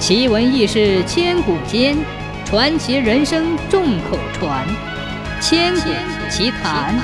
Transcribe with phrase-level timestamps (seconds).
[0.00, 1.94] 奇闻异事千古间，
[2.46, 4.66] 传奇人生众口传。
[5.42, 5.90] 千古
[6.30, 6.98] 奇谈。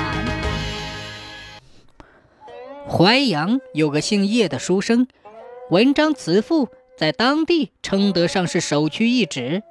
[2.89, 5.07] 淮阳有个姓叶的书生，
[5.69, 9.61] 文章辞赋，在当地称得上是首屈一指。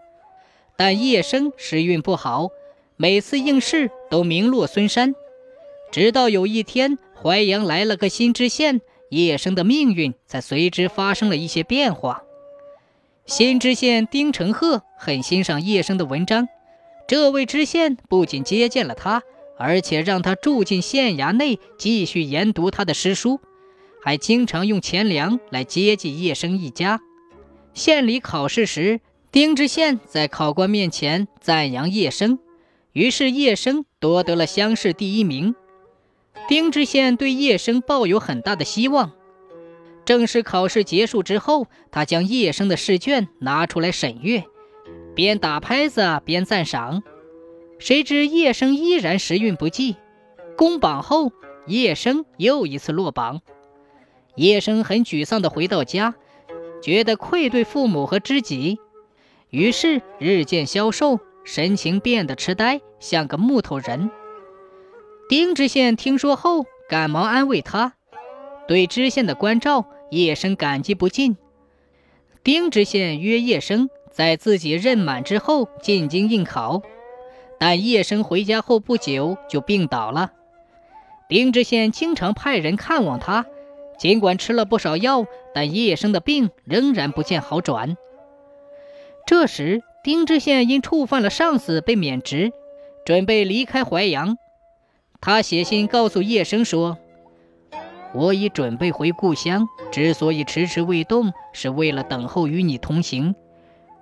[0.76, 2.50] 但叶生时运不好，
[2.96, 5.16] 每次应试都名落孙山。
[5.90, 8.80] 直到有一天，淮阳来了个新知县，
[9.10, 12.22] 叶生的命运才随之发生了一些变化。
[13.26, 16.46] 新知县丁承鹤很欣赏叶生的文章，
[17.08, 19.20] 这位知县不仅接见了他，
[19.58, 23.40] 而且让他住进县衙内继续研读他的诗书，
[24.00, 27.00] 还经常用钱粮来接济叶生一家。
[27.74, 29.00] 县里考试时，
[29.32, 32.38] 丁知县在考官面前赞扬叶生，
[32.92, 35.56] 于是叶生夺得了乡试第一名。
[36.48, 39.15] 丁知县对叶生抱有很大的希望。
[40.06, 44.44] 正式考试结束之后，他将叶生的试卷拿出来审阅，
[45.16, 47.02] 边打拍子边赞赏。
[47.78, 49.96] 谁知叶生依然时运不济，
[50.56, 51.32] 公榜后，
[51.66, 53.42] 叶生又一次落榜。
[54.36, 56.14] 叶生很沮丧地回到家，
[56.80, 58.78] 觉得愧对父母和知己，
[59.50, 64.10] 于是日渐消瘦，神情变得痴呆，像个木头人。
[65.28, 67.94] 丁知县听说后，赶忙安慰他，
[68.68, 71.36] 对知县的关照，叶生感激不尽。
[72.42, 76.82] 丁知县约叶生在自己任满之后进京应考，
[77.58, 80.32] 但叶生回家后不久就病倒了。
[81.28, 83.46] 丁知县经常派人看望他，
[83.98, 87.96] 尽管吃了不少药，但叶生的病仍然不见好转。
[89.26, 92.52] 这时，丁知县因触犯了上司被免职，
[93.04, 94.38] 准备离开淮阳。
[95.20, 96.98] 他写信告诉叶生说
[98.16, 103.34] ：“我已准备回故乡，之所以迟迟未动，是为了等候与你同行。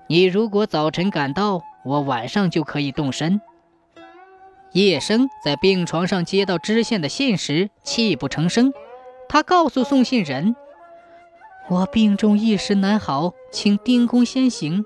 [0.09, 3.41] 你如果早晨赶到，我晚上就可以动身。”
[4.73, 8.73] 叶生在病床上接到知县的信时，泣不成声。
[9.29, 10.55] 他告诉送信人
[11.69, 14.85] ：“我病重一时难好，请丁公先行。”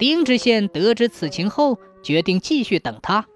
[0.00, 3.26] 丁知县得知此情后，决定继续等他。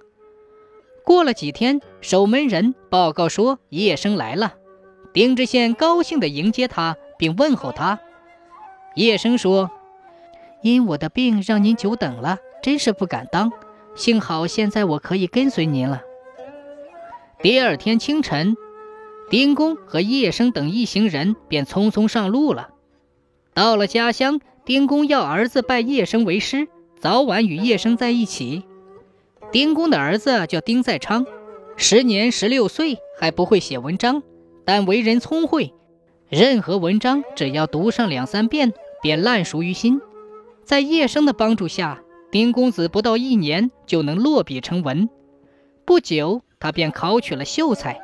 [1.09, 4.57] 过了几天，守门人报告说叶生来了。
[5.15, 7.99] 丁知县高兴地迎接他，并问候他。
[8.95, 9.71] 叶生说
[10.61, 13.51] ：“因我的病让您久等了，真是不敢当。
[13.95, 16.03] 幸好现在我可以跟随您了。”
[17.41, 18.55] 第二天清晨，
[19.31, 22.69] 丁公和叶生等一行人便匆匆上路了。
[23.55, 26.69] 到了家乡，丁公要儿子拜叶生为师，
[27.01, 28.65] 早晚与叶生在一起。
[29.51, 31.27] 丁公的儿子叫丁在昌，
[31.77, 34.23] 时年十六岁，还不会写文章，
[34.67, 35.73] 但为人聪慧。
[36.29, 40.03] 任何文章只要读上两三遍，便烂熟于心。
[40.65, 45.09] 在叶生的帮助下，丁公子不到一年就能落笔成文。
[45.87, 47.99] 不久，他便考取了秀才。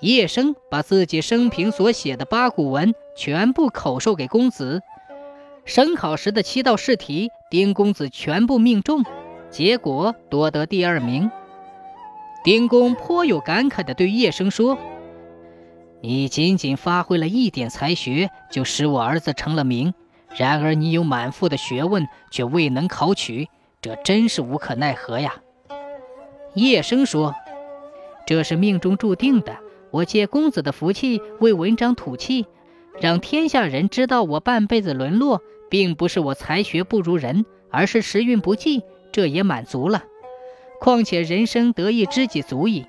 [0.00, 4.80] 叶生把自己生平所写的八股文全部口授给公子。
[5.66, 9.04] 省考时的七道试题，丁公子全部命中。
[9.54, 11.30] 结果夺得第二名。
[12.42, 14.76] 丁公颇有感慨地对叶生说
[16.02, 19.94] ：“你仅仅发挥了一点才学，就使我儿子成了名。
[20.36, 23.48] 然而你有满腹的学问，却未能考取，
[23.80, 25.36] 这真是无可奈何呀。”
[26.54, 27.32] 叶生说
[28.26, 29.56] ：“这是命中注定的。
[29.92, 32.46] 我借公子的福气，为文章吐气，
[33.00, 35.40] 让天下人知道我半辈子沦落，
[35.70, 38.82] 并不是我才学不如人，而是时运不济。”
[39.14, 40.02] 这也满足了，
[40.80, 42.86] 况且人生得一知己足矣，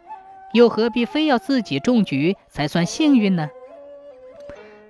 [0.53, 3.47] 又何必非要自己中举才算幸运呢？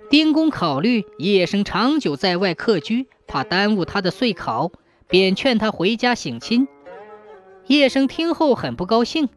[0.08, 4.72] 丁公考虑叶生长久在外客居，怕耽误他的岁考，
[5.08, 6.66] 便劝他回家省亲。
[7.66, 9.28] 叶生听后很不高兴，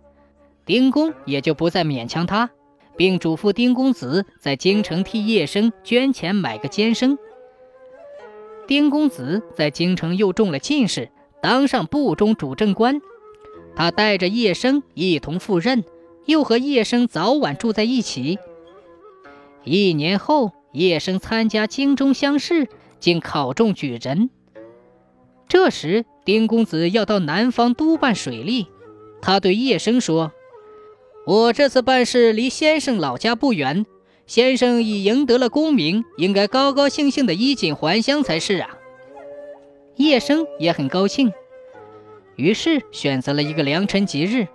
[0.65, 2.49] 丁公也就不再勉强他，
[2.95, 7.17] 并嘱咐丁公子在京城替叶生捐钱买个监生。
[8.67, 11.09] 丁公子在京城又中了进士。
[11.41, 13.01] 当上部中主政官，
[13.75, 15.83] 他带着叶生一同赴任，
[16.25, 18.37] 又和叶生早晚住在一起。
[19.63, 22.67] 一年后，叶生参加京中乡试，
[22.99, 24.29] 竟考中举人。
[25.47, 28.67] 这时，丁公子要到南方督办水利，
[29.21, 30.31] 他对叶生说
[31.25, 33.85] ：“我这次办事离先生老家不远，
[34.27, 38.75] 先生已赢得了功名，应该高高兴兴的衣锦还乡才是啊。”
[39.99, 41.33] 叶生也很高兴，
[42.37, 44.47] 于是选择了一个良辰吉日，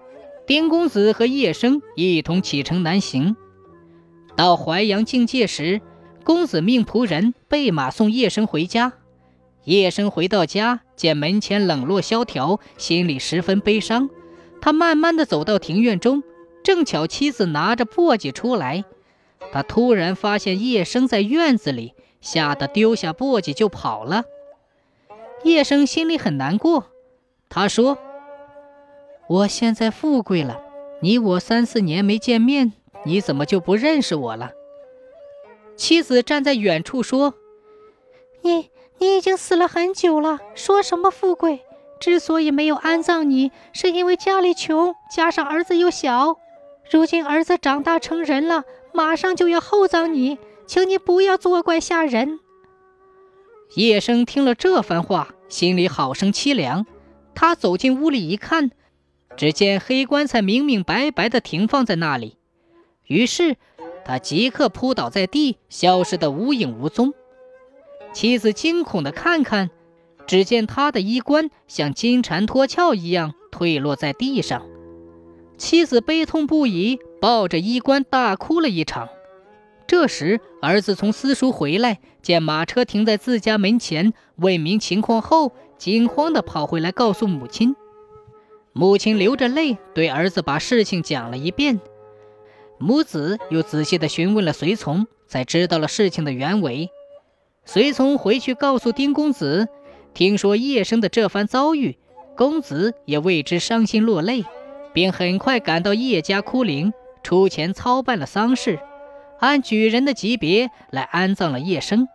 [0.47, 3.37] 丁公子和叶生一同启程南行。
[4.37, 5.83] 到淮阳境界时，
[6.25, 8.95] 公子命仆人备马送叶生回家。
[9.65, 14.09] 叶生回到家，见门前冷落萧条，心里十分悲伤。
[14.63, 16.23] 他慢慢的走到庭院中，
[16.63, 18.87] 正巧妻子拿着簸箕出来。
[19.53, 21.93] 他突然发现叶生在院子里，
[22.23, 24.25] 吓得丢下簸箕就跑了。
[25.45, 26.87] 叶生心里很难过，
[27.49, 27.99] 他说
[29.29, 30.61] ：“我现在富贵了，
[31.01, 32.73] 你我三四年没见面，
[33.05, 34.53] 你怎么就不认识我了？”
[35.77, 37.35] 妻子站在远处说
[38.43, 41.63] ：“你你已经死了很久了，说什么富贵？
[42.01, 46.39] 之所以没有安葬你，是因为家里穷，加上儿子又小。
[46.91, 52.41] 如今儿子长大成人了，马上就要厚葬你，请你不要作怪吓人。”
[53.77, 56.85] 叶生听了这番话，心里好生凄凉。
[57.33, 58.73] 他走进屋里一看，
[59.37, 62.39] 只见黑棺材明明白白的停放在那里，
[63.07, 63.57] 于是
[64.05, 67.15] 他即刻扑倒在地，消失得无影无踪。
[68.13, 69.71] 妻子惊恐地看看，
[70.27, 74.67] 只见他的衣冠像金蝉脱壳一样退落在地上。
[75.57, 79.09] 妻子悲痛不已，抱着衣冠大哭了一场。
[79.87, 87.77] 这时，儿子从私塾回来，见马车停在自家门前，问明情况后，惊慌地跑回来告诉母亲。
[88.73, 91.81] 母亲流着泪对儿子把事情讲了一遍，
[92.79, 96.91] 母子又仔细地询问了随从，才知道了事情的原委。
[97.65, 99.69] 随从回去告诉丁公子，
[100.13, 101.97] 听说叶生的这番遭遇，
[102.37, 104.45] 公子也为之伤心落泪，
[104.93, 106.93] 并很快赶到叶家哭灵，
[107.23, 108.81] 出钱操办了丧事。
[109.45, 112.09] 按举人的级别来安葬了叶生。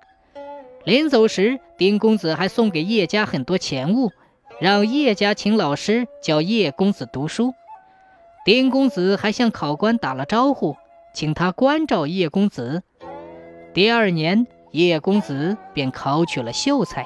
[0.83, 4.11] 临走时，丁公子还送给叶家很多钱物，
[4.59, 7.53] 让叶家请老师教叶公子读书。
[8.45, 10.75] 丁公子还向考官打了招呼，
[11.13, 12.81] 请他关照叶公子。
[13.73, 17.05] 第二年，叶公子便考取了秀才。